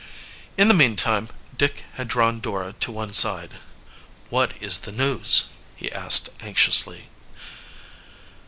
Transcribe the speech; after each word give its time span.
In 0.57 0.67
the 0.67 0.73
meantime 0.73 1.29
Dick 1.55 1.83
had 1.93 2.07
drawn 2.07 2.39
Dora 2.39 2.73
to 2.79 2.91
one 2.91 3.13
side. 3.13 3.57
"What 4.29 4.55
is 4.59 4.79
the 4.79 4.91
news?" 4.91 5.45
he 5.75 5.91
asked 5.91 6.29
anxiously. 6.39 7.09